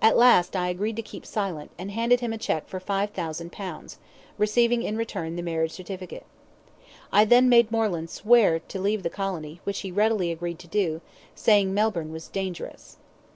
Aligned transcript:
At 0.00 0.16
last 0.16 0.54
I 0.54 0.68
agreed 0.68 0.94
to 0.94 1.02
keep 1.02 1.26
silent, 1.26 1.72
and 1.76 1.90
handed 1.90 2.20
him 2.20 2.32
a 2.32 2.38
cheque 2.38 2.68
for 2.68 2.78
five 2.78 3.10
thousand 3.10 3.50
pounds, 3.50 3.98
receiving 4.38 4.84
in 4.84 4.96
return 4.96 5.34
the 5.34 5.42
marriage 5.42 5.72
certificate. 5.72 6.24
I 7.12 7.24
then 7.24 7.48
made 7.48 7.72
Moreland 7.72 8.08
swear 8.10 8.60
to 8.60 8.80
leave 8.80 9.02
the 9.02 9.10
colony, 9.10 9.60
which 9.64 9.80
he 9.80 9.90
readily 9.90 10.30
agreed 10.30 10.60
to 10.60 10.68
do, 10.68 11.00
saying 11.34 11.74
Melbourne 11.74 12.12
was 12.12 12.28
dangerous. 12.28 12.98